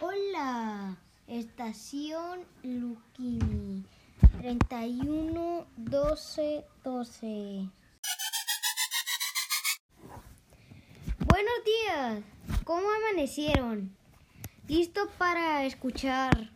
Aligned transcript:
Hola, 0.00 0.96
estación 1.26 2.46
Luquini 2.62 3.84
31 4.38 5.66
12 5.76 6.64
12. 6.82 7.68
Buenos 11.26 11.64
días, 11.64 12.22
¿cómo 12.64 12.86
amanecieron? 12.90 13.94
¿Listo 14.66 15.10
para 15.18 15.64
escuchar 15.64 16.50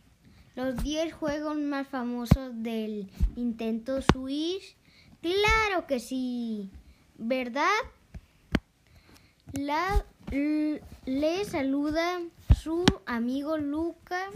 los 0.54 0.82
10 0.82 1.12
juegos 1.12 1.56
más 1.58 1.88
famosos 1.88 2.62
del 2.62 3.10
Nintendo 3.36 4.00
Switch? 4.00 4.76
Claro 5.20 5.86
que 5.86 6.00
sí, 6.00 6.70
¿verdad? 7.18 7.68
La, 9.52 10.04
le 11.06 11.44
saluda 11.44 12.20
su 12.62 12.84
amigo 13.06 13.56
Luca 13.56 14.26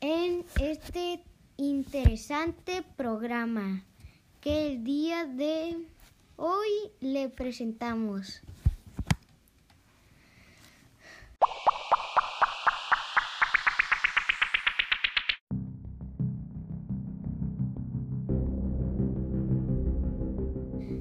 en 0.00 0.44
este 0.60 1.22
interesante 1.56 2.82
programa 2.96 3.84
que 4.40 4.66
el 4.66 4.84
día 4.84 5.24
de 5.24 5.76
hoy 6.36 6.68
le 7.00 7.28
presentamos. 7.28 8.42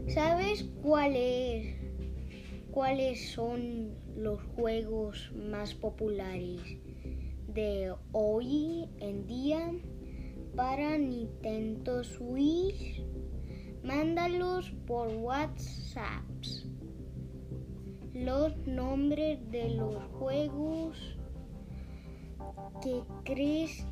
¿Sabes 0.07 0.65
cuál 0.81 1.15
es, 1.15 1.76
cuáles 2.77 3.31
son 3.31 3.95
los 4.15 4.39
juegos 4.55 5.31
más 5.33 5.73
populares 5.73 6.61
de 7.47 7.91
hoy 8.11 8.87
en 8.99 9.25
día 9.25 9.71
para 10.55 10.95
Nintendo 10.95 12.03
Switch? 12.03 13.03
Mándalos 13.83 14.69
por 14.85 15.07
WhatsApp. 15.07 16.21
Los 18.13 18.55
nombres 18.67 19.39
de 19.49 19.69
los 19.69 19.95
juegos 20.19 21.17
que 22.83 23.01
crees 23.23 23.87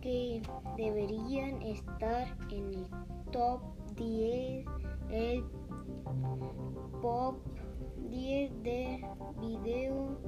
que 0.00 0.42
deberían 0.76 1.60
estar 1.62 2.38
en 2.52 2.72
el 2.72 2.86
top 3.32 3.62
10 3.96 4.64
el 5.10 5.44
pop 7.02 7.38
10 8.10 8.62
de 8.62 9.04
video 9.40 10.18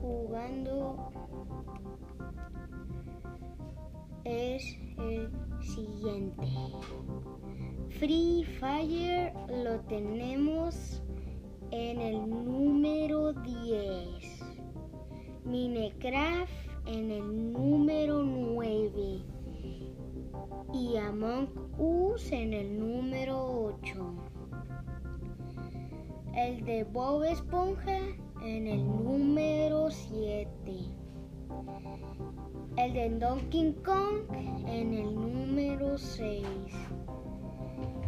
jugando 0.00 1.10
es 4.24 4.76
el 4.98 5.30
siguiente. 5.60 6.48
Free 7.90 8.44
Fire 8.58 9.32
lo 9.64 9.80
tenemos 9.82 11.02
en 11.70 12.00
el 12.00 12.28
número 12.28 13.32
10. 13.32 14.42
Minecraft 15.44 16.52
en 16.86 17.10
el 17.10 17.52
número 17.52 18.22
9 18.22 19.22
y 20.72 20.96
Among 20.96 21.48
Us 21.78 22.32
en 22.32 22.52
el 22.52 22.78
número 22.78 23.74
8. 23.82 24.22
El 26.34 26.64
de 26.64 26.84
Bob 26.84 27.24
Esponja 27.24 27.98
en 28.42 28.66
el 28.66 28.86
número 28.86 29.90
7. 29.90 30.48
El 32.78 32.92
de 32.94 33.10
Donkey 33.18 33.74
Kong 33.84 34.32
en 34.66 34.94
el 34.94 35.14
número 35.14 35.98
6. 35.98 36.46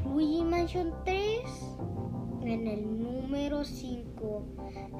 Luigi 0.06 0.42
Mansion 0.42 0.94
3 1.04 1.42
en 2.44 2.66
el 2.66 3.02
número 3.02 3.62
5. 3.62 4.42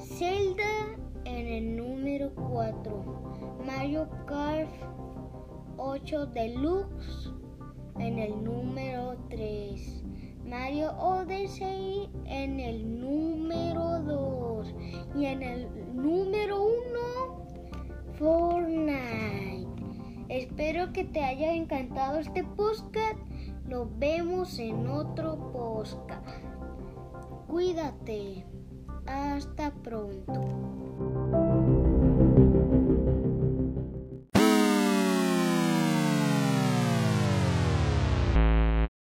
Zelda 0.01 0.99
en 1.25 1.47
el 1.47 1.77
número 1.77 2.31
4. 2.35 3.63
Mario 3.65 4.07
Kart 4.27 4.69
8 5.79 6.27
Deluxe 6.27 7.33
en 7.99 8.19
el 8.19 8.45
número 8.45 9.17
3. 9.31 10.05
Mario 10.45 10.93
Odyssey 10.99 12.11
en 12.27 12.61
el 12.61 12.77
número 12.83 13.01
2. 13.01 13.04
Y 15.15 15.27
en 15.27 15.43
el 15.43 15.69
número 15.95 16.63
1, 16.63 16.75
Fortnite. 18.19 19.69
Espero 20.29 20.93
que 20.93 21.05
te 21.05 21.23
haya 21.23 21.55
encantado 21.55 22.19
este 22.19 22.43
podcast. 22.43 23.19
Nos 23.67 23.97
vemos 23.99 24.59
en 24.59 24.89
otro 24.89 25.53
podcast. 25.53 26.29
Cuídate. 27.47 28.45
Hasta 29.07 29.73
pronto. 29.83 30.64